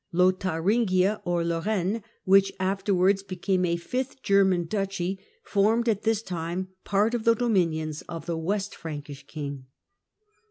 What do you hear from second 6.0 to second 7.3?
this time, part of